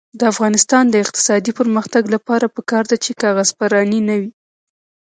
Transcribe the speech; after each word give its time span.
د 0.19 0.21
افغانستان 0.33 0.83
د 0.89 0.95
اقتصادي 1.03 1.51
پرمختګ 1.59 2.03
لپاره 2.15 2.45
پکار 2.55 2.83
ده 2.91 2.97
چې 3.03 3.11
کاغذ 3.23 3.49
پراني 3.59 3.99
نه 4.09 4.15
وي. 4.21 4.31